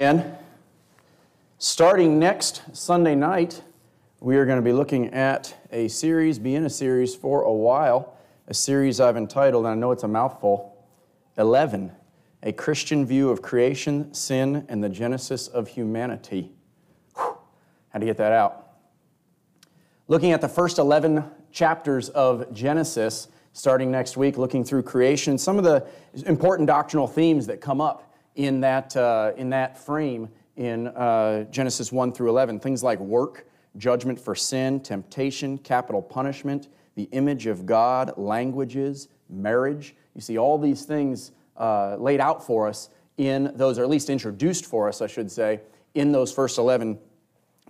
[0.00, 0.36] And
[1.58, 3.62] starting next Sunday night,
[4.20, 7.52] we are going to be looking at a series, be in a series for a
[7.52, 8.16] while,
[8.46, 10.86] a series I've entitled, and I know it's a mouthful
[11.36, 11.90] 11
[12.44, 16.52] A Christian View of Creation, Sin, and the Genesis of Humanity.
[17.16, 17.36] Whew.
[17.88, 18.68] How to get that out?
[20.06, 25.58] Looking at the first 11 chapters of Genesis, starting next week, looking through creation, some
[25.58, 25.84] of the
[26.24, 28.07] important doctrinal themes that come up
[28.38, 32.60] in that, uh, in that frame in uh, Genesis 1 through 11.
[32.60, 39.94] Things like work, judgment for sin, temptation, capital punishment, the image of God, languages, marriage.
[40.14, 44.08] You see all these things uh, laid out for us in those, or at least
[44.08, 45.60] introduced for us, I should say,
[45.94, 46.96] in those first 11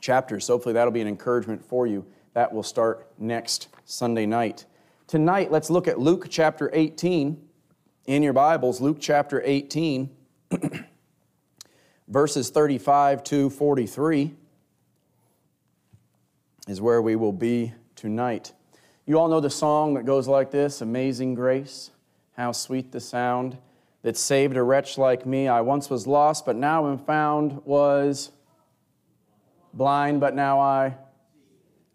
[0.02, 0.44] chapters.
[0.44, 4.66] So hopefully that'll be an encouragement for you that will start next Sunday night.
[5.06, 7.42] Tonight, let's look at Luke chapter 18
[8.04, 10.10] in your Bibles, Luke chapter 18,
[12.08, 14.34] verses 35 to 43
[16.66, 18.52] is where we will be tonight.
[19.06, 21.90] You all know the song that goes like this Amazing Grace,
[22.36, 23.58] how sweet the sound
[24.02, 25.48] that saved a wretch like me.
[25.48, 28.30] I once was lost, but now am found, was
[29.74, 30.96] blind, but now I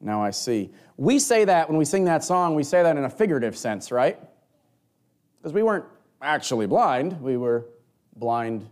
[0.02, 0.70] now I see.
[0.98, 3.90] We say that when we sing that song, we say that in a figurative sense,
[3.90, 4.20] right?
[5.38, 5.86] Because we weren't
[6.22, 7.22] actually blind.
[7.22, 7.66] We were
[8.16, 8.68] blind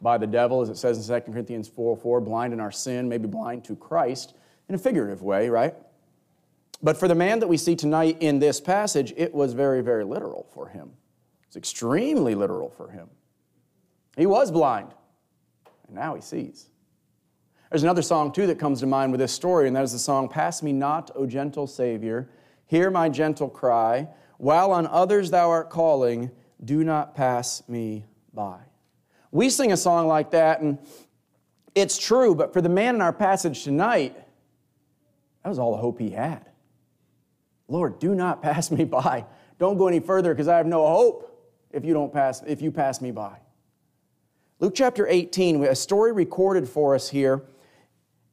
[0.00, 3.08] by the devil, as it says in 2 Corinthians 4 4, blind in our sin,
[3.08, 4.34] maybe blind to Christ
[4.68, 5.74] in a figurative way, right?
[6.82, 10.04] But for the man that we see tonight in this passage, it was very, very
[10.04, 10.92] literal for him.
[11.46, 13.08] It's extremely literal for him.
[14.16, 14.94] He was blind,
[15.86, 16.70] and now he sees.
[17.70, 19.98] There's another song, too, that comes to mind with this story, and that is the
[19.98, 22.30] song, Pass Me Not, O Gentle Savior,
[22.66, 24.08] Hear My Gentle Cry,
[24.38, 26.30] While on others Thou art calling,
[26.64, 28.58] Do not pass me by.
[29.32, 30.78] We sing a song like that, and
[31.74, 34.16] it's true, but for the man in our passage tonight,
[35.42, 36.46] that was all the hope he had.
[37.68, 39.24] Lord, do not pass me by.
[39.58, 41.26] Don't go any further because I have no hope
[41.70, 43.38] if you don't pass if you pass me by.
[44.58, 47.42] Luke chapter 18, a story recorded for us here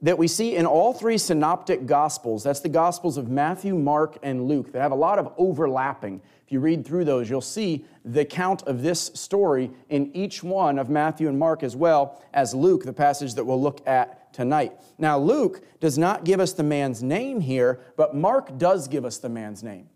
[0.01, 2.43] that we see in all three synoptic gospels.
[2.43, 4.71] That's the gospels of Matthew, Mark, and Luke.
[4.71, 6.21] They have a lot of overlapping.
[6.45, 10.77] If you read through those, you'll see the count of this story in each one
[10.77, 14.73] of Matthew and Mark as well as Luke, the passage that we'll look at tonight.
[14.99, 19.17] Now, Luke does not give us the man's name here, but Mark does give us
[19.17, 19.89] the man's name.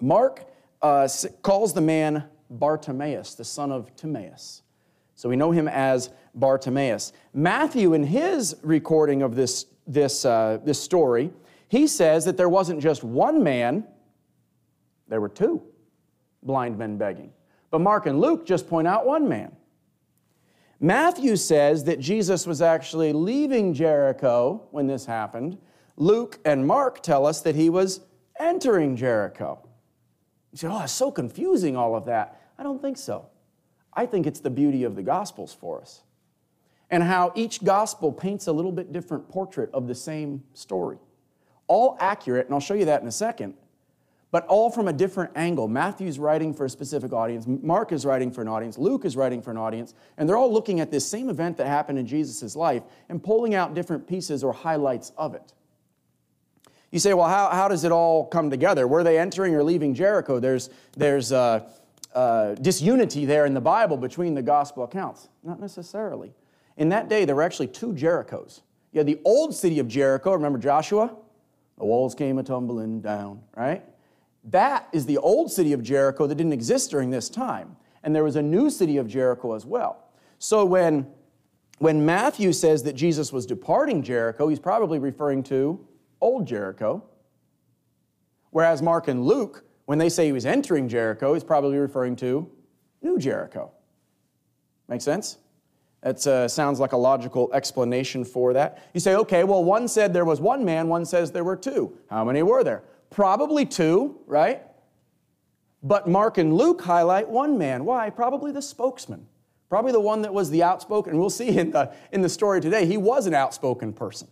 [0.00, 0.44] Mark
[0.82, 1.08] uh,
[1.42, 4.62] calls the man Bartimaeus, the son of Timaeus.
[5.14, 7.12] So we know him as Bartimaeus.
[7.34, 11.30] Matthew, in his recording of this, this, uh, this story,
[11.68, 13.84] he says that there wasn't just one man,
[15.08, 15.62] there were two
[16.42, 17.32] blind men begging.
[17.70, 19.56] But Mark and Luke just point out one man.
[20.80, 25.56] Matthew says that Jesus was actually leaving Jericho when this happened.
[25.96, 28.00] Luke and Mark tell us that he was
[28.40, 29.66] entering Jericho.
[30.50, 32.40] You say, oh, it's so confusing, all of that.
[32.58, 33.26] I don't think so.
[33.94, 36.02] I think it's the beauty of the Gospels for us
[36.92, 40.98] and how each gospel paints a little bit different portrait of the same story.
[41.66, 43.54] All accurate, and I'll show you that in a second,
[44.30, 45.68] but all from a different angle.
[45.68, 49.40] Matthew's writing for a specific audience, Mark is writing for an audience, Luke is writing
[49.40, 52.54] for an audience, and they're all looking at this same event that happened in Jesus'
[52.54, 55.54] life and pulling out different pieces or highlights of it.
[56.90, 58.86] You say, well, how, how does it all come together?
[58.86, 60.38] Were they entering or leaving Jericho?
[60.38, 61.66] There's, there's uh,
[62.14, 65.30] uh, disunity there in the Bible between the gospel accounts.
[65.42, 66.34] Not necessarily.
[66.76, 68.62] In that day, there were actually two Jerichos.
[68.92, 71.14] You had the old city of Jericho, remember Joshua?
[71.78, 73.84] The walls came a tumbling down, right?
[74.44, 77.76] That is the old city of Jericho that didn't exist during this time.
[78.02, 80.04] And there was a new city of Jericho as well.
[80.38, 81.06] So when,
[81.78, 85.86] when Matthew says that Jesus was departing Jericho, he's probably referring to
[86.20, 87.04] old Jericho.
[88.50, 92.50] Whereas Mark and Luke, when they say he was entering Jericho, he's probably referring to
[93.00, 93.70] new Jericho.
[94.88, 95.38] Make sense?
[96.02, 98.82] That uh, sounds like a logical explanation for that.
[98.92, 101.96] You say, okay, well, one said there was one man, one says there were two.
[102.10, 102.82] How many were there?
[103.10, 104.62] Probably two, right?
[105.82, 107.84] But Mark and Luke highlight one man.
[107.84, 108.10] Why?
[108.10, 109.26] Probably the spokesman.
[109.68, 111.12] Probably the one that was the outspoken.
[111.12, 114.28] And we'll see in the, in the story today, he was an outspoken person.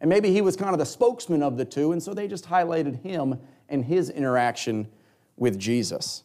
[0.00, 2.44] And maybe he was kind of the spokesman of the two, and so they just
[2.44, 3.38] highlighted him
[3.68, 4.88] and his interaction
[5.36, 6.24] with Jesus.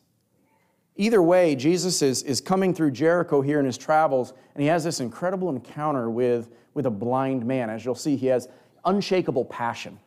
[1.00, 4.84] Either way, Jesus is, is coming through Jericho here in his travels, and he has
[4.84, 7.70] this incredible encounter with, with a blind man.
[7.70, 8.50] As you'll see, he has
[8.84, 9.98] unshakable passion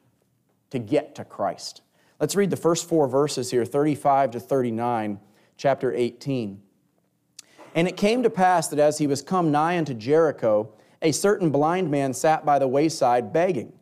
[0.68, 1.80] to get to Christ.
[2.20, 5.18] Let's read the first four verses here 35 to 39,
[5.56, 6.60] chapter 18.
[7.74, 11.48] And it came to pass that as he was come nigh unto Jericho, a certain
[11.48, 13.72] blind man sat by the wayside begging.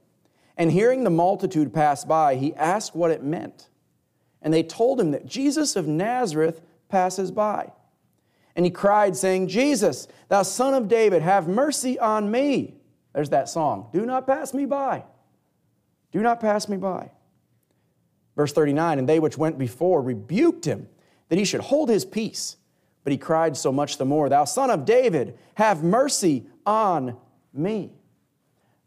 [0.56, 3.68] And hearing the multitude pass by, he asked what it meant.
[4.40, 7.72] And they told him that Jesus of Nazareth passes by.
[8.56, 12.74] And he cried, saying, Jesus, thou son of David, have mercy on me.
[13.14, 13.88] There's that song.
[13.92, 15.04] Do not pass me by.
[16.12, 17.10] Do not pass me by.
[18.36, 20.88] Verse 39 And they which went before rebuked him
[21.28, 22.56] that he should hold his peace.
[23.02, 27.16] But he cried so much the more, Thou son of David, have mercy on
[27.52, 27.92] me.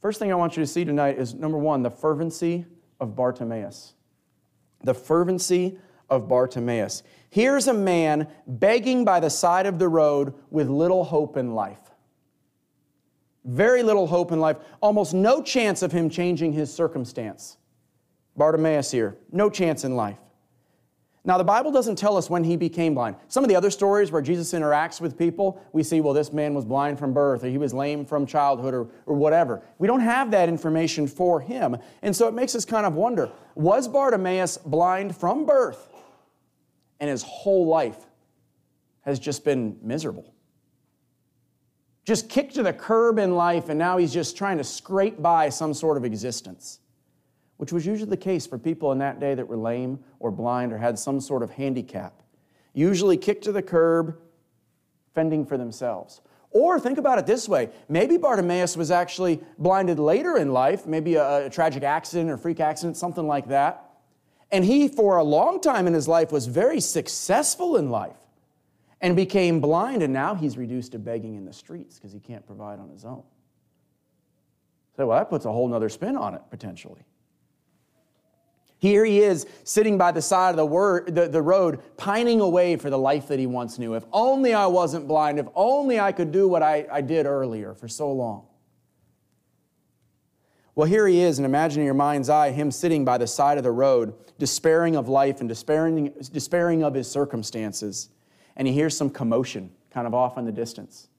[0.02, 2.66] First thing I want you to see tonight is number one, the fervency
[3.00, 3.94] of Bartimaeus.
[4.84, 5.80] The fervency
[6.13, 7.04] of Bartimaeus.
[7.30, 11.80] Here's a man begging by the side of the road with little hope in life.
[13.45, 17.57] Very little hope in life, almost no chance of him changing his circumstance.
[18.38, 20.18] Bartimaeus here, no chance in life.
[21.25, 23.16] Now, the Bible doesn't tell us when he became blind.
[23.30, 26.54] Some of the other stories where Jesus interacts with people, we see, well, this man
[26.54, 29.62] was blind from birth, or he was lame from childhood, or, or whatever.
[29.80, 31.77] We don't have that information for him.
[32.01, 35.88] And so it makes us kind of wonder was Bartimaeus blind from birth,
[37.04, 38.06] and his whole life
[39.02, 40.34] has just been miserable?
[42.06, 45.50] Just kicked to the curb in life, and now he's just trying to scrape by
[45.50, 46.80] some sort of existence
[47.64, 50.74] which was usually the case for people in that day that were lame or blind
[50.74, 52.22] or had some sort of handicap.
[52.74, 54.18] Usually kicked to the curb,
[55.14, 56.20] fending for themselves.
[56.52, 61.16] Or think about it this way maybe Bartimaeus was actually blinded later in life, maybe
[61.16, 63.82] a, a, tragic accident or freak accident, something like that.
[64.54, 68.16] And he, for a long time in his life, was very successful in life
[69.02, 72.46] and became blind, and now he's reduced to begging in the streets because he can't
[72.46, 73.24] provide on his own.
[74.96, 77.02] So, well, that puts a whole nother spin on it, potentially.
[78.78, 82.76] Here he is sitting by the side of the, word, the, the road, pining away
[82.76, 83.96] for the life that he once knew.
[83.96, 87.74] If only I wasn't blind, if only I could do what I, I did earlier
[87.74, 88.46] for so long.
[90.75, 93.58] Well, here he is, and imagine in your mind's eye him sitting by the side
[93.58, 98.10] of the road, despairing of life and despairing, despairing of his circumstances.
[98.56, 101.10] And he hears some commotion kind of off in the distance.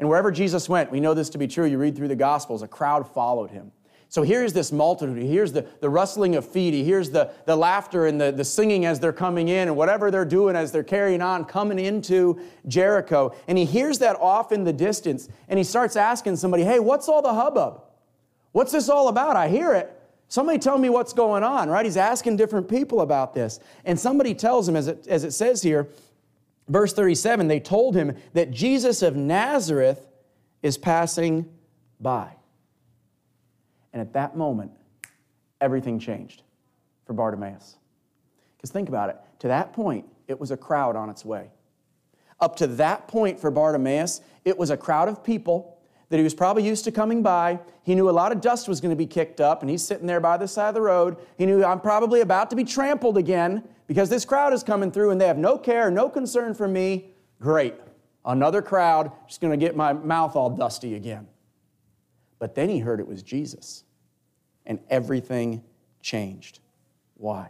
[0.00, 1.64] And wherever Jesus went, we know this to be true.
[1.64, 3.70] You read through the Gospels, a crowd followed him.
[4.08, 5.18] So here's this multitude.
[5.18, 6.74] He hears the, the rustling of feet.
[6.74, 10.10] He hears the, the laughter and the, the singing as they're coming in and whatever
[10.10, 13.34] they're doing as they're carrying on, coming into Jericho.
[13.48, 17.08] And he hears that off in the distance and he starts asking somebody, hey, what's
[17.08, 17.82] all the hubbub?
[18.54, 19.34] What's this all about?
[19.34, 19.90] I hear it.
[20.28, 21.84] Somebody tell me what's going on, right?
[21.84, 23.58] He's asking different people about this.
[23.84, 25.88] And somebody tells him, as it, as it says here,
[26.68, 30.06] verse 37, they told him that Jesus of Nazareth
[30.62, 31.52] is passing
[31.98, 32.30] by.
[33.92, 34.70] And at that moment,
[35.60, 36.42] everything changed
[37.06, 37.74] for Bartimaeus.
[38.56, 39.16] Because think about it.
[39.40, 41.50] To that point, it was a crowd on its way.
[42.38, 45.73] Up to that point for Bartimaeus, it was a crowd of people
[46.14, 47.58] that he was probably used to coming by.
[47.82, 50.06] He knew a lot of dust was going to be kicked up, and he's sitting
[50.06, 51.16] there by the side of the road.
[51.36, 55.10] He knew I'm probably about to be trampled again because this crowd is coming through
[55.10, 57.06] and they have no care, no concern for me.
[57.40, 57.74] Great.
[58.24, 61.26] Another crowd, just going to get my mouth all dusty again.
[62.38, 63.82] But then he heard it was Jesus,
[64.66, 65.64] and everything
[66.00, 66.60] changed.
[67.16, 67.48] Why?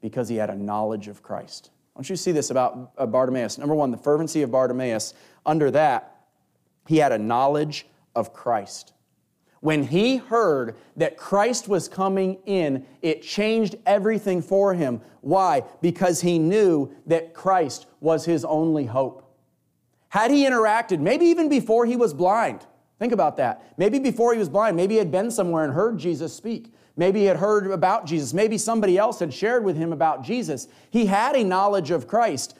[0.00, 1.70] Because he had a knowledge of Christ.
[1.96, 3.58] Want you see this about Bartimaeus.
[3.58, 5.14] Number one, the fervency of Bartimaeus.
[5.44, 6.19] Under that,
[6.90, 8.94] he had a knowledge of Christ.
[9.60, 15.00] When he heard that Christ was coming in, it changed everything for him.
[15.20, 15.62] Why?
[15.80, 19.24] Because he knew that Christ was his only hope.
[20.08, 22.66] Had he interacted, maybe even before he was blind,
[22.98, 23.72] Think about that.
[23.78, 26.74] Maybe before he was blind, maybe he had been somewhere and heard Jesus speak.
[26.96, 28.34] Maybe he had heard about Jesus.
[28.34, 30.68] Maybe somebody else had shared with him about Jesus.
[30.90, 32.58] He had a knowledge of Christ.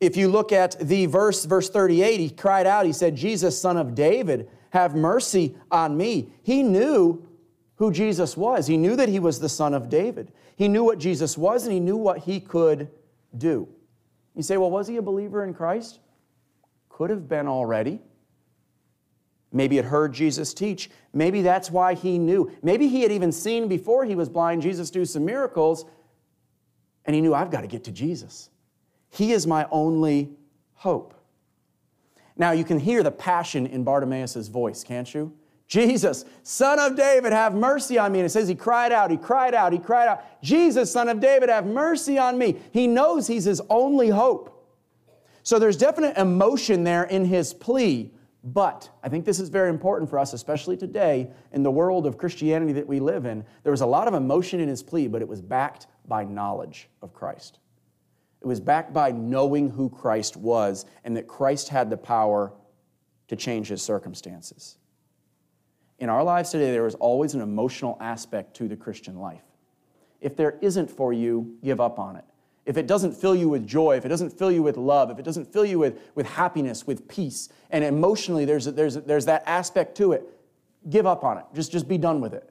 [0.00, 3.76] If you look at the verse, verse 38, he cried out, he said, Jesus, son
[3.76, 6.32] of David, have mercy on me.
[6.42, 7.26] He knew
[7.76, 8.66] who Jesus was.
[8.66, 10.32] He knew that he was the son of David.
[10.56, 12.88] He knew what Jesus was and he knew what he could
[13.36, 13.68] do.
[14.34, 15.98] You say, well, was he a believer in Christ?
[16.88, 18.00] Could have been already.
[19.52, 20.90] Maybe had heard Jesus teach.
[21.12, 22.52] Maybe that's why he knew.
[22.62, 25.84] Maybe he had even seen before he was blind Jesus do some miracles,
[27.04, 28.50] and he knew, I've got to get to Jesus.
[29.10, 30.30] He is my only
[30.74, 31.14] hope.
[32.36, 35.32] Now, you can hear the passion in Bartimaeus' voice, can't you?
[35.66, 38.20] Jesus, son of David, have mercy on me.
[38.20, 41.20] And it says he cried out, he cried out, he cried out, Jesus, son of
[41.20, 42.56] David, have mercy on me.
[42.72, 44.56] He knows he's his only hope.
[45.42, 48.10] So there's definite emotion there in his plea
[48.42, 52.16] but I think this is very important for us, especially today in the world of
[52.16, 53.44] Christianity that we live in.
[53.64, 56.88] There was a lot of emotion in his plea, but it was backed by knowledge
[57.02, 57.58] of Christ.
[58.40, 62.52] It was backed by knowing who Christ was and that Christ had the power
[63.28, 64.78] to change his circumstances.
[65.98, 69.42] In our lives today, there is always an emotional aspect to the Christian life.
[70.20, 72.24] If there isn't for you, give up on it.
[72.64, 75.18] If it doesn't fill you with joy, if it doesn't fill you with love, if
[75.18, 79.42] it doesn't fill you with, with happiness, with peace, and emotionally there's, there's, there's that
[79.46, 80.24] aspect to it,
[80.88, 81.44] give up on it.
[81.54, 82.48] Just, just be done with it.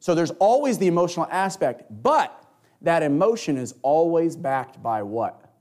[0.00, 2.43] So there's always the emotional aspect, but
[2.84, 5.52] that emotion is always backed by what?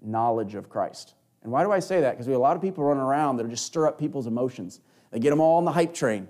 [0.00, 1.14] Knowledge of Christ.
[1.42, 2.12] And why do I say that?
[2.12, 4.80] Because we have a lot of people running around that just stir up people's emotions.
[5.10, 6.28] They get them all on the hype train.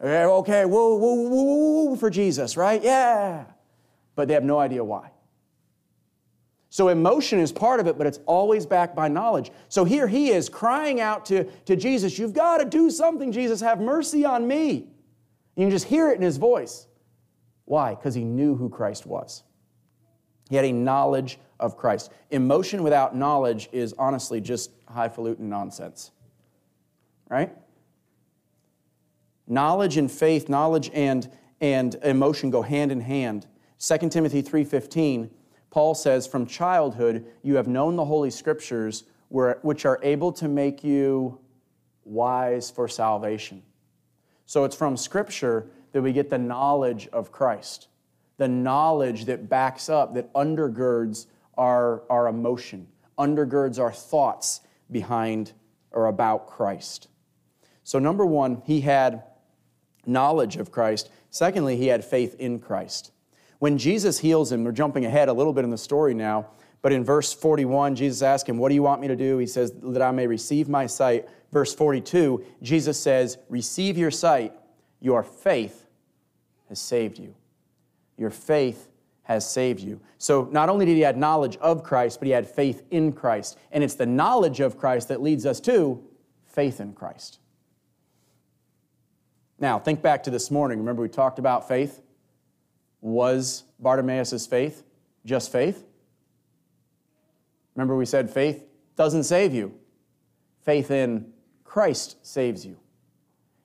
[0.00, 2.82] Okay, woo, woo, woo, woo for Jesus, right?
[2.82, 3.44] Yeah.
[4.16, 5.10] But they have no idea why.
[6.70, 9.52] So emotion is part of it, but it's always backed by knowledge.
[9.68, 13.60] So here he is crying out to, to Jesus, You've got to do something, Jesus.
[13.60, 14.88] Have mercy on me.
[15.56, 16.88] You can just hear it in his voice.
[17.64, 17.94] Why?
[17.94, 19.44] Because he knew who Christ was.
[20.50, 22.12] He had a knowledge of Christ.
[22.30, 26.10] Emotion without knowledge is honestly just highfalutin nonsense.
[27.28, 27.54] Right?
[29.46, 33.46] Knowledge and faith, knowledge and, and emotion go hand in hand.
[33.78, 35.30] 2 Timothy 3:15,
[35.70, 40.84] Paul says, "From childhood you have known the holy scriptures which are able to make
[40.84, 41.38] you
[42.04, 43.62] wise for salvation."
[44.46, 47.88] So it's from scripture that we get the knowledge of Christ,
[48.36, 51.26] the knowledge that backs up, that undergirds
[51.56, 52.88] our, our emotion,
[53.18, 54.60] undergirds our thoughts
[54.90, 55.52] behind
[55.90, 57.08] or about Christ.
[57.84, 59.22] So, number one, he had
[60.06, 61.10] knowledge of Christ.
[61.30, 63.12] Secondly, he had faith in Christ.
[63.58, 66.48] When Jesus heals him, we're jumping ahead a little bit in the story now,
[66.82, 69.38] but in verse 41, Jesus asks him, What do you want me to do?
[69.38, 71.28] He says, That I may receive my sight.
[71.50, 74.52] Verse 42, Jesus says, Receive your sight.
[75.00, 75.86] Your faith
[76.68, 77.34] has saved you.
[78.16, 78.88] Your faith
[79.24, 80.00] has saved you.
[80.18, 83.58] So not only did he have knowledge of Christ, but he had faith in Christ.
[83.72, 86.02] And it's the knowledge of Christ that leads us to
[86.46, 87.38] faith in Christ.
[89.58, 90.78] Now, think back to this morning.
[90.78, 92.02] Remember, we talked about faith?
[93.00, 94.82] Was Bartimaeus' faith
[95.24, 95.84] just faith?
[97.74, 98.64] Remember, we said faith
[98.96, 99.74] doesn't save you,
[100.62, 101.32] faith in
[101.64, 102.76] Christ saves you.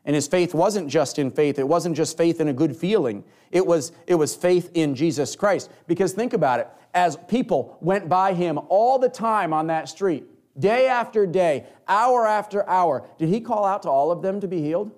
[0.05, 3.23] And his faith wasn't just in faith, it wasn't just faith in a good feeling.
[3.51, 5.69] It was, it was faith in Jesus Christ.
[5.87, 10.25] Because think about it as people went by him all the time on that street,
[10.57, 14.47] day after day, hour after hour, did he call out to all of them to
[14.47, 14.91] be healed?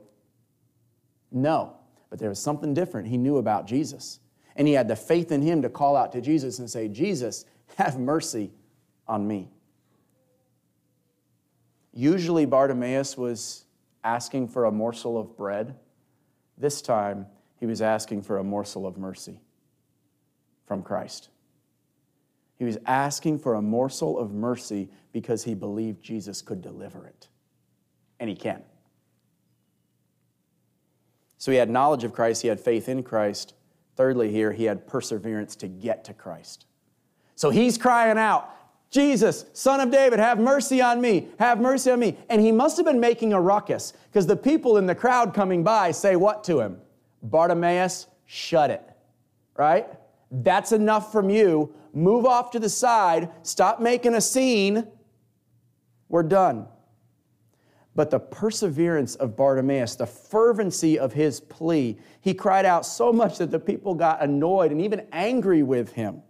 [1.32, 1.76] No.
[2.10, 4.20] But there was something different he knew about Jesus.
[4.56, 7.46] And he had the faith in him to call out to Jesus and say, Jesus,
[7.78, 8.52] have mercy
[9.08, 9.50] on me.
[11.94, 13.66] Usually, Bartimaeus was
[14.04, 15.76] asking for a morsel of bread.
[16.58, 17.28] This time,
[17.60, 19.40] he was asking for a morsel of mercy
[20.66, 21.30] from Christ.
[22.58, 27.28] He was asking for a morsel of mercy because he believed Jesus could deliver it.
[28.20, 28.62] And he can.
[31.38, 33.56] So he had knowledge of Christ, he had faith in Christ.
[33.96, 36.66] Thirdly, here, he had perseverance to get to Christ.
[37.36, 38.50] So he's crying out,
[38.92, 42.18] Jesus, son of David, have mercy on me, have mercy on me.
[42.30, 45.64] And he must have been making a ruckus because the people in the crowd coming
[45.64, 46.78] by say what to him?
[47.24, 48.84] Bartimaeus, shut it,
[49.56, 49.88] right?
[50.30, 51.74] That's enough from you.
[51.94, 54.86] Move off to the side, stop making a scene.
[56.10, 56.68] We're done.
[57.96, 63.38] But the perseverance of Bartimaeus, the fervency of his plea, he cried out so much
[63.38, 66.24] that the people got annoyed and even angry with him.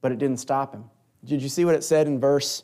[0.00, 0.84] But it didn't stop him.
[1.26, 2.62] Did you see what it said in verse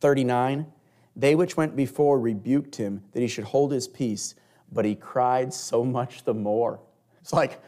[0.00, 0.66] 39?
[1.14, 4.34] They which went before rebuked him that he should hold his peace,
[4.72, 6.80] but he cried so much the more.
[7.20, 7.62] It's like,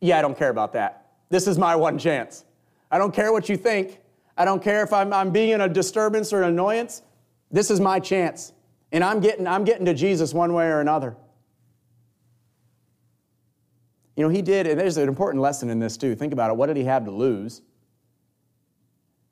[0.00, 1.06] yeah, I don't care about that.
[1.30, 2.44] This is my one chance.
[2.90, 4.00] I don't care what you think.
[4.36, 7.02] I don't care if I'm, I'm being in a disturbance or an annoyance.
[7.50, 8.52] This is my chance.
[8.92, 11.16] And I'm getting, I'm getting to Jesus one way or another.
[14.16, 16.14] You know, he did, and there's an important lesson in this too.
[16.14, 16.56] Think about it.
[16.56, 17.62] What did he have to lose?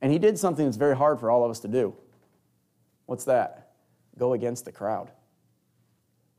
[0.01, 1.95] And he did something that's very hard for all of us to do.
[3.07, 3.73] What's that?
[4.19, 5.11] Go against the crowd.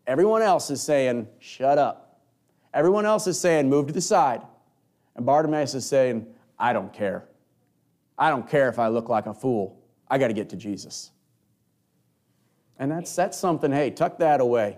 [0.05, 2.21] Everyone else is saying, shut up.
[2.73, 4.41] Everyone else is saying, move to the side.
[5.15, 6.27] And Bartimaeus is saying,
[6.59, 7.27] I don't care.
[8.17, 9.79] I don't care if I look like a fool.
[10.09, 11.11] I got to get to Jesus.
[12.79, 14.77] And that's, that's something, hey, tuck that away.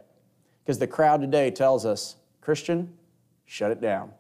[0.64, 2.94] Because the crowd today tells us, Christian,
[3.46, 4.12] shut it down.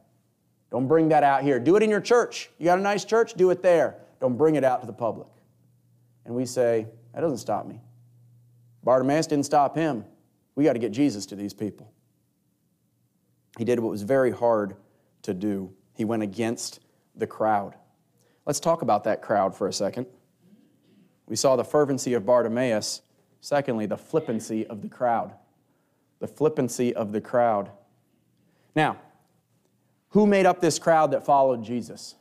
[0.71, 1.59] Don't bring that out here.
[1.59, 2.49] Do it in your church.
[2.59, 3.33] You got a nice church?
[3.33, 3.95] Do it there.
[4.19, 5.27] Don't bring it out to the public.
[6.25, 7.81] And we say, that doesn't stop me.
[8.83, 10.05] Bartimaeus didn't stop him.
[10.55, 11.91] We got to get Jesus to these people.
[13.57, 14.75] He did what was very hard
[15.23, 15.73] to do.
[15.93, 16.79] He went against
[17.15, 17.75] the crowd.
[18.45, 20.05] Let's talk about that crowd for a second.
[21.27, 23.01] We saw the fervency of Bartimaeus.
[23.41, 25.33] Secondly, the flippancy of the crowd.
[26.19, 27.69] The flippancy of the crowd.
[28.75, 28.97] Now,
[30.09, 32.15] who made up this crowd that followed Jesus?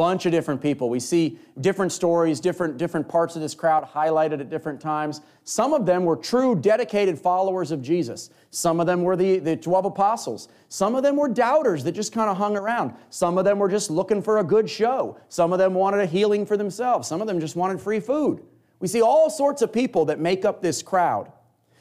[0.00, 0.88] Bunch of different people.
[0.88, 5.20] We see different stories, different, different parts of this crowd highlighted at different times.
[5.44, 8.30] Some of them were true, dedicated followers of Jesus.
[8.48, 10.48] Some of them were the, the 12 apostles.
[10.70, 12.94] Some of them were doubters that just kind of hung around.
[13.10, 15.18] Some of them were just looking for a good show.
[15.28, 17.06] Some of them wanted a healing for themselves.
[17.06, 18.42] Some of them just wanted free food.
[18.78, 21.30] We see all sorts of people that make up this crowd,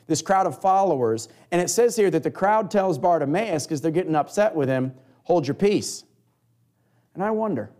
[0.07, 1.29] this crowd of followers.
[1.53, 4.93] And it says here that the crowd tells Bartimaeus, because they're getting upset with him,
[5.23, 6.03] hold your peace.
[7.15, 7.71] And I wonder,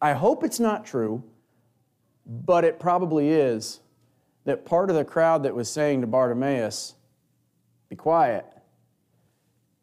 [0.00, 1.22] I hope it's not true,
[2.26, 3.80] but it probably is,
[4.44, 6.94] that part of the crowd that was saying to Bartimaeus,
[7.88, 8.46] Be quiet,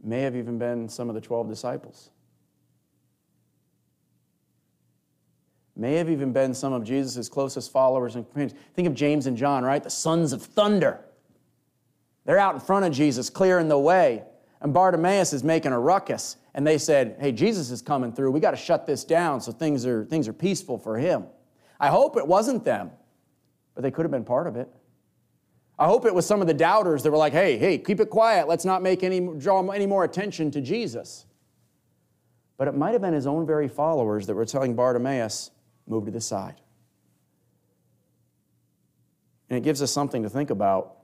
[0.03, 2.09] may have even been some of the 12 disciples.
[5.75, 8.59] May have even been some of Jesus' closest followers and companions.
[8.73, 9.83] Think of James and John, right?
[9.83, 11.05] The sons of thunder.
[12.25, 14.23] They're out in front of Jesus, clearing the way.
[14.61, 18.31] And Bartimaeus is making a ruckus and they said, Hey, Jesus is coming through.
[18.31, 21.25] We got to shut this down so things are, things are peaceful for him.
[21.79, 22.91] I hope it wasn't them,
[23.75, 24.67] but they could have been part of it.
[25.77, 28.09] I hope it was some of the doubters that were like, Hey, hey, keep it
[28.09, 28.47] quiet.
[28.47, 31.25] Let's not make any, draw any more attention to Jesus.
[32.57, 35.51] But it might have been his own very followers that were telling Bartimaeus,
[35.89, 36.59] Move to the side.
[39.49, 40.96] And it gives us something to think about.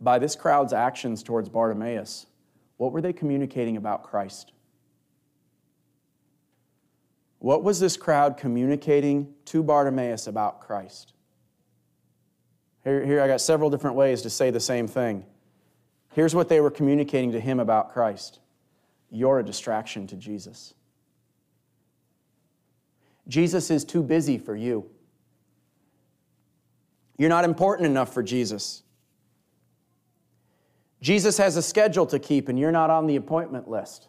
[0.00, 2.26] By this crowd's actions towards Bartimaeus,
[2.78, 4.52] what were they communicating about Christ?
[7.38, 11.14] What was this crowd communicating to Bartimaeus about Christ?
[12.84, 15.24] Here, here I got several different ways to say the same thing.
[16.12, 18.40] Here's what they were communicating to him about Christ
[19.10, 20.74] You're a distraction to Jesus.
[23.28, 24.86] Jesus is too busy for you.
[27.16, 28.82] You're not important enough for Jesus.
[31.00, 34.08] Jesus has a schedule to keep, and you're not on the appointment list.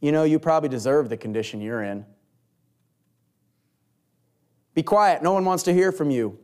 [0.00, 2.04] You know, you probably deserve the condition you're in.
[4.74, 5.22] Be quiet.
[5.22, 6.38] No one wants to hear from you.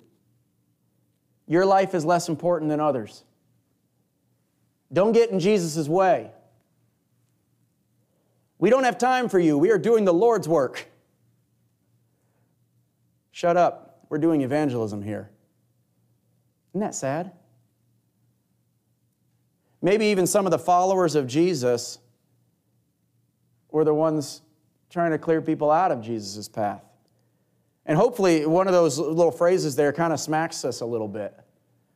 [1.47, 3.25] Your life is less important than others.
[4.93, 6.31] Don't get in Jesus' way.
[8.59, 9.59] We don't have time for you.
[9.59, 10.89] We are doing the Lord's work.
[13.33, 14.05] Shut up.
[14.09, 15.31] We're doing evangelism here.
[16.73, 17.33] Isn't that sad?
[19.83, 21.99] Maybe even some of the followers of Jesus
[23.71, 24.43] were the ones
[24.91, 26.83] trying to clear people out of Jesus' path.
[27.87, 31.35] And hopefully, one of those little phrases there kind of smacks us a little bit.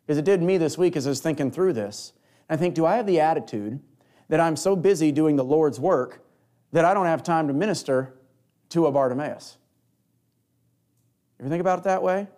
[0.07, 2.12] Because it did me this week as I was thinking through this.
[2.49, 3.81] I think, do I have the attitude
[4.29, 6.25] that I'm so busy doing the Lord's work
[6.73, 8.14] that I don't have time to minister
[8.70, 9.57] to a Bartimaeus?
[11.40, 12.29] Ever think about it that way?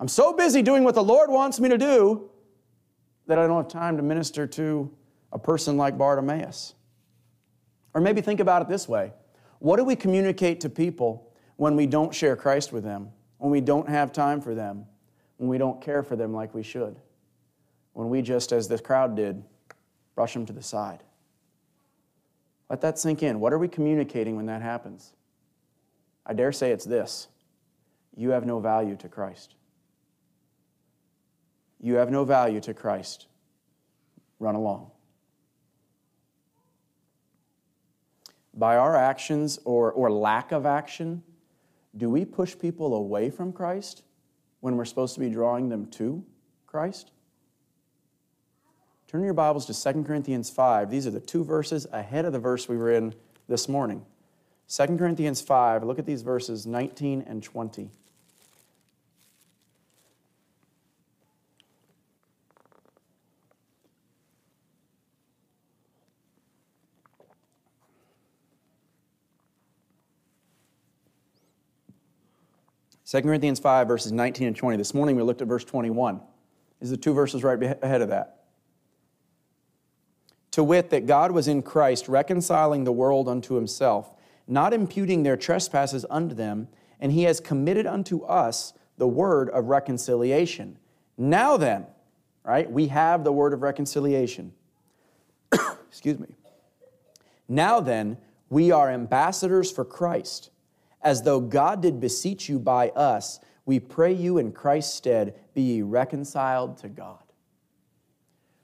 [0.00, 2.30] I'm so busy doing what the Lord wants me to do
[3.26, 4.90] that I don't have time to minister to
[5.32, 6.74] a person like Bartimaeus?
[7.94, 9.12] Or maybe think about it this way
[9.58, 13.60] What do we communicate to people when we don't share Christ with them, when we
[13.60, 14.86] don't have time for them,
[15.36, 16.96] when we don't care for them like we should,
[17.92, 19.42] when we just, as the crowd did,
[20.14, 21.02] brush them to the side?
[22.70, 23.38] Let that sink in.
[23.38, 25.12] What are we communicating when that happens?
[26.24, 27.28] I dare say it's this
[28.16, 29.54] you have no value to Christ.
[31.82, 33.26] You have no value to Christ.
[34.38, 34.90] Run along.
[38.54, 41.22] By our actions or, or lack of action,
[41.96, 44.02] do we push people away from Christ
[44.60, 46.24] when we're supposed to be drawing them to
[46.66, 47.10] Christ?
[49.08, 50.90] Turn your Bibles to 2 Corinthians 5.
[50.90, 53.14] These are the two verses ahead of the verse we were in
[53.48, 54.06] this morning.
[54.68, 57.90] 2 Corinthians 5, look at these verses 19 and 20.
[73.12, 74.78] 2 Corinthians 5, verses 19 and 20.
[74.78, 76.18] This morning we looked at verse 21.
[76.80, 78.44] These are the two verses right ahead of that.
[80.52, 84.14] To wit, that God was in Christ reconciling the world unto himself,
[84.48, 86.68] not imputing their trespasses unto them,
[87.00, 90.78] and he has committed unto us the word of reconciliation.
[91.18, 91.84] Now then,
[92.44, 94.54] right, we have the word of reconciliation.
[95.86, 96.34] Excuse me.
[97.46, 98.16] Now then,
[98.48, 100.48] we are ambassadors for Christ
[101.02, 105.62] as though God did beseech you by us, we pray you in Christ's stead, be
[105.62, 107.18] ye reconciled to God.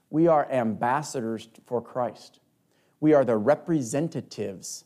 [0.09, 2.39] We are ambassadors for Christ.
[2.99, 4.85] We are the representatives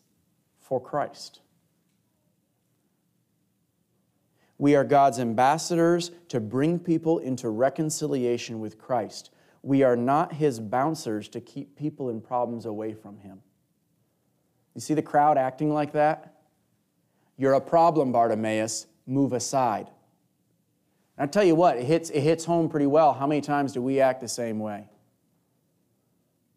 [0.60, 1.42] for Christ.
[4.58, 9.32] We are God's ambassadors to bring people into reconciliation with Christ.
[9.62, 13.42] We are not his bouncers to keep people in problems away from him.
[14.76, 16.33] You see the crowd acting like that?
[17.38, 18.88] You're a problem, Bartimaeus.
[19.06, 19.88] Move aside.
[21.18, 23.14] And I tell you what, it hits, it hits home pretty well.
[23.14, 24.88] How many times do we act the same way?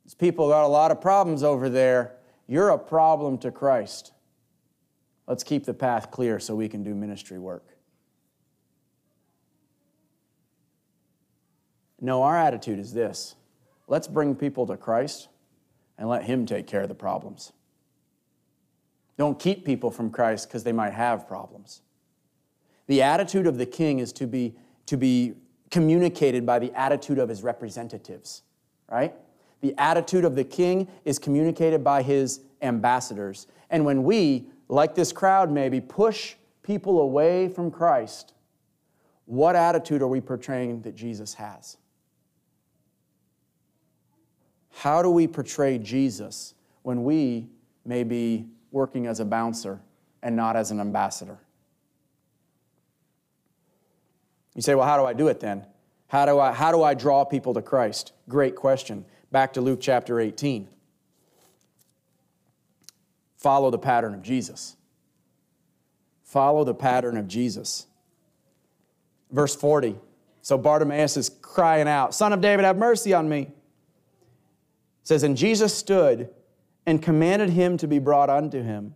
[0.05, 2.15] These people got a lot of problems over there.
[2.47, 4.13] You're a problem to Christ.
[5.27, 7.65] Let's keep the path clear so we can do ministry work.
[12.01, 13.35] No, our attitude is this
[13.89, 15.29] let's bring people to Christ
[15.99, 17.53] and let Him take care of the problems.
[19.17, 21.83] Don't keep people from Christ because they might have problems.
[22.87, 24.55] The attitude of the king is to be,
[24.87, 25.35] to be
[25.71, 28.43] communicated by the attitude of his representatives,
[28.91, 29.15] right?
[29.61, 33.47] The attitude of the king is communicated by his ambassadors.
[33.71, 38.35] And when we, like this crowd maybe, push people away from Christ,
[39.25, 41.79] what attitude are we portraying that Jesus has?
[44.71, 47.49] How do we portray Jesus when we
[47.85, 49.81] may be working as a bouncer
[50.23, 51.39] and not as an ambassador?
[54.55, 55.65] You say, well, how do I do it then?
[56.09, 58.13] How do I, how do I draw people to Christ?
[58.29, 59.07] Great question.
[59.33, 60.69] Back to Luke chapter 18.
[63.39, 64.77] Follow the pattern of Jesus.
[66.23, 67.87] Follow the pattern of Jesus.
[69.31, 69.97] Verse 40.
[70.43, 73.41] So Bartimaeus is crying out, Son of David, have mercy on me.
[73.41, 73.51] It
[75.03, 76.29] says, And Jesus stood
[76.87, 78.95] and commanded him to be brought unto him.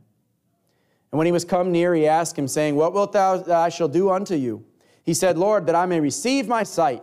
[1.11, 3.68] And when he was come near, he asked him, saying, What wilt thou that I
[3.68, 4.64] shall do unto you?
[5.03, 7.03] He said, Lord, that I may receive my sight.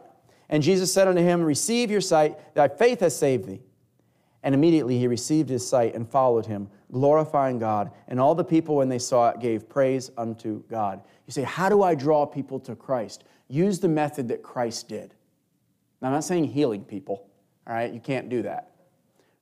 [0.49, 3.61] And Jesus said unto him, Receive your sight, thy faith has saved thee.
[4.43, 7.91] And immediately he received his sight and followed him, glorifying God.
[8.07, 11.01] And all the people, when they saw it, gave praise unto God.
[11.25, 13.25] You say, How do I draw people to Christ?
[13.49, 15.13] Use the method that Christ did.
[16.01, 17.27] Now, I'm not saying healing people,
[17.65, 17.91] all right?
[17.91, 18.71] You can't do that,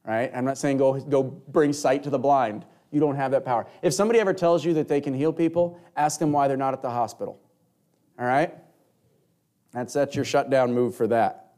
[0.05, 0.31] right?
[0.33, 2.65] I'm not saying go, go bring sight to the blind.
[2.91, 3.67] You don't have that power.
[3.81, 6.73] If somebody ever tells you that they can heal people, ask them why they're not
[6.73, 7.39] at the hospital.
[8.19, 8.53] All right?
[9.73, 11.53] That's, that's your shutdown move for that.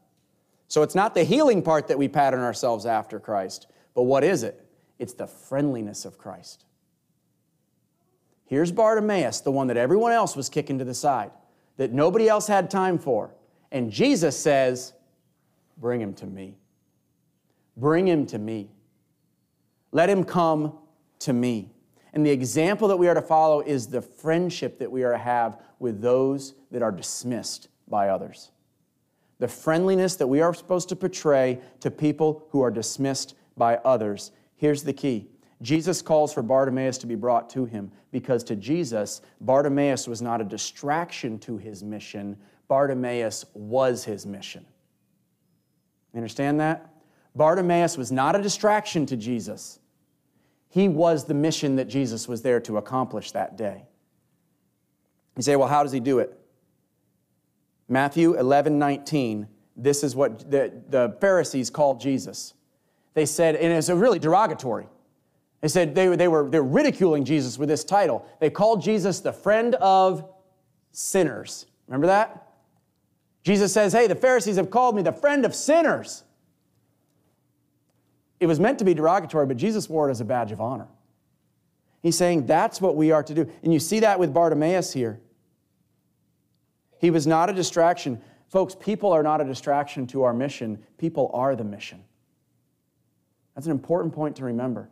[0.67, 4.43] So it's not the healing part that we pattern ourselves after Christ, but what is
[4.43, 4.65] it?
[4.99, 6.65] It's the friendliness of Christ.
[8.45, 11.31] Here's Bartimaeus, the one that everyone else was kicking to the side,
[11.77, 13.35] that nobody else had time for.
[13.71, 14.93] And Jesus says,
[15.77, 16.57] Bring him to me.
[17.77, 18.71] Bring him to me.
[19.91, 20.77] Let him come
[21.19, 21.71] to me.
[22.13, 25.17] And the example that we are to follow is the friendship that we are to
[25.17, 28.51] have with those that are dismissed by others.
[29.39, 34.31] The friendliness that we are supposed to portray to people who are dismissed by others.
[34.55, 35.27] Here's the key
[35.61, 40.41] Jesus calls for Bartimaeus to be brought to him because to Jesus, Bartimaeus was not
[40.41, 42.37] a distraction to his mission,
[42.67, 44.65] Bartimaeus was his mission.
[46.13, 46.96] You understand that?
[47.37, 49.79] Bartimaeus was not a distraction to Jesus.
[50.69, 53.85] He was the mission that Jesus was there to accomplish that day.
[55.35, 56.37] You say, well, how does he do it?
[57.87, 62.53] Matthew 11, 19, this is what the, the Pharisees called Jesus.
[63.13, 64.87] They said, and it's really derogatory.
[65.61, 68.25] They said they, they, were, they were ridiculing Jesus with this title.
[68.39, 70.29] They called Jesus the friend of
[70.91, 71.65] sinners.
[71.87, 72.47] Remember that?
[73.43, 76.23] Jesus says, Hey, the Pharisees have called me the friend of sinners.
[78.39, 80.87] It was meant to be derogatory, but Jesus wore it as a badge of honor.
[82.01, 83.49] He's saying that's what we are to do.
[83.63, 85.19] And you see that with Bartimaeus here.
[86.99, 88.21] He was not a distraction.
[88.47, 92.03] Folks, people are not a distraction to our mission, people are the mission.
[93.55, 94.89] That's an important point to remember.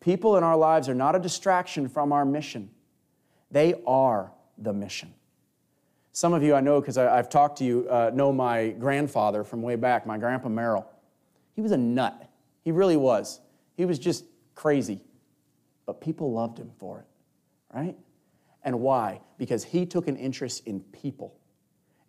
[0.00, 2.70] People in our lives are not a distraction from our mission,
[3.50, 5.12] they are the mission.
[6.12, 9.62] Some of you I know because I've talked to you uh, know my grandfather from
[9.62, 10.86] way back, my grandpa Merrill.
[11.54, 12.29] He was a nut.
[12.62, 13.40] He really was.
[13.76, 15.02] He was just crazy.
[15.86, 17.06] But people loved him for it,
[17.74, 17.96] right?
[18.62, 19.20] And why?
[19.38, 21.34] Because he took an interest in people.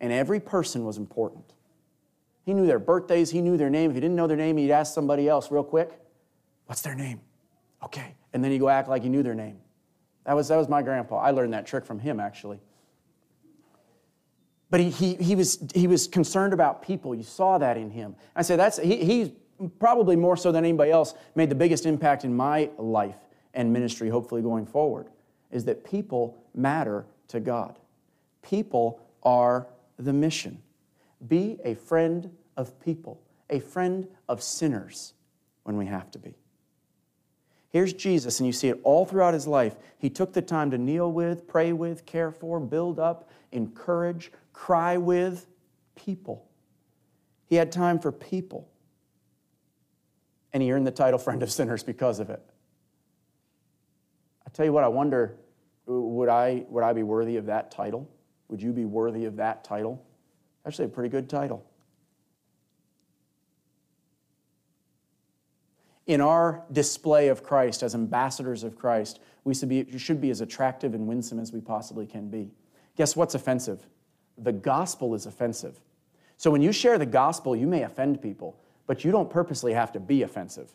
[0.00, 1.52] And every person was important.
[2.44, 3.90] He knew their birthdays, he knew their name.
[3.90, 5.98] If he didn't know their name, he'd ask somebody else real quick,
[6.66, 7.20] What's their name?
[7.84, 8.14] Okay.
[8.32, 9.58] And then he'd go act like he knew their name.
[10.24, 11.18] That was, that was my grandpa.
[11.18, 12.60] I learned that trick from him, actually.
[14.70, 17.14] But he, he, he, was, he was concerned about people.
[17.14, 18.16] You saw that in him.
[18.34, 19.30] I said, that's, he, he's
[19.78, 23.16] probably more so than anybody else, made the biggest impact in my life
[23.54, 25.08] and ministry, hopefully going forward,
[25.50, 27.78] is that people matter to God.
[28.42, 29.66] People are
[29.98, 30.62] the mission.
[31.28, 33.20] Be a friend of people,
[33.50, 35.14] a friend of sinners
[35.64, 36.34] when we have to be.
[37.70, 39.76] Here's Jesus, and you see it all throughout his life.
[39.98, 44.98] He took the time to kneel with, pray with, care for, build up, encourage, cry
[44.98, 45.46] with
[45.94, 46.46] people.
[47.46, 48.68] He had time for people.
[50.52, 52.42] And he earned the title Friend of Sinners because of it.
[54.46, 55.36] I tell you what, I wonder
[55.86, 58.08] would I, would I be worthy of that title?
[58.48, 60.04] Would you be worthy of that title?
[60.66, 61.66] Actually, a pretty good title.
[66.06, 70.40] in our display of Christ as ambassadors of Christ, we should be, should be as
[70.40, 72.50] attractive and winsome as we possibly can be.
[72.96, 73.86] Guess what's offensive?
[74.38, 75.80] The gospel is offensive.
[76.36, 78.58] So when you share the gospel, you may offend people,
[78.92, 80.70] but you don't purposely have to be offensive.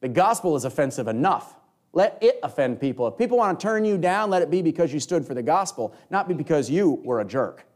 [0.00, 1.54] The gospel is offensive enough.
[1.92, 3.06] Let it offend people.
[3.06, 5.42] If people want to turn you down, let it be because you stood for the
[5.42, 7.66] gospel, not because you were a jerk.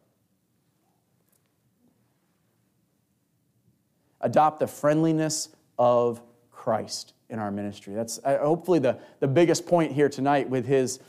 [4.23, 7.93] Adopt the friendliness of Christ in our ministry.
[7.93, 11.01] That's uh, hopefully the, the biggest point here tonight with his,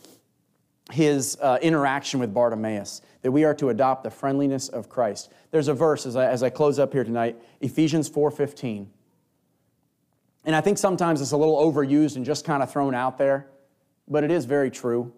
[0.92, 5.32] his uh, interaction with Bartimaeus, that we are to adopt the friendliness of Christ.
[5.52, 8.88] There's a verse as I, as I close up here tonight, Ephesians 4.15.
[10.46, 13.48] And I think sometimes it's a little overused and just kind of thrown out there,
[14.08, 15.14] but it is very true.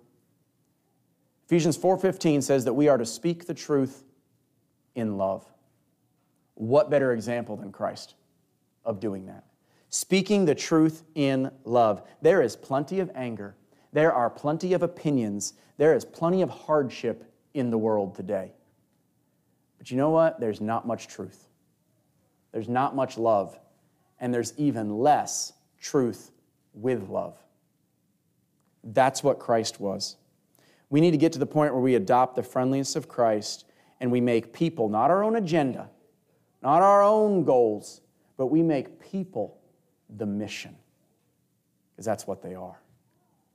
[1.46, 4.04] Ephesians 4:15 says that we are to speak the truth
[4.96, 5.46] in love.
[6.56, 8.16] What better example than Christ
[8.84, 9.44] of doing that?
[9.92, 12.02] speaking the truth in love.
[12.22, 13.56] There is plenty of anger,
[13.94, 18.54] there are plenty of opinions, there is plenty of hardship in the world today.
[19.78, 20.40] But you know what?
[20.40, 21.48] There's not much truth.
[22.52, 23.58] There's not much love,
[24.20, 26.32] and there's even less truth
[26.74, 27.36] with love.
[28.84, 30.18] That's what Christ was.
[30.90, 33.66] We need to get to the point where we adopt the friendliness of Christ
[34.00, 35.90] and we make people, not our own agenda,
[36.62, 38.02] not our own goals,
[38.38, 39.60] but we make people
[40.18, 40.76] the mission,
[41.92, 42.82] because that's what they are.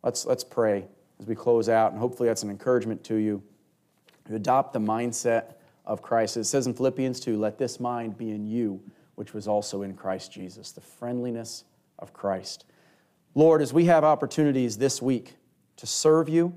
[0.07, 0.85] Let's, let's pray
[1.19, 3.43] as we close out, and hopefully that's an encouragement to you.
[4.29, 6.37] to adopt the mindset of Christ.
[6.37, 8.81] It says in Philippians 2 let this mind be in you,
[9.17, 11.65] which was also in Christ Jesus, the friendliness
[11.99, 12.67] of Christ.
[13.35, 15.35] Lord, as we have opportunities this week
[15.77, 16.55] to serve you,